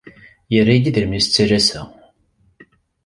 Yerra-yi-d 0.53 0.89
idrimen 0.89 1.17
i 1.17 1.19
as-ttalaseɣ. 1.23 1.87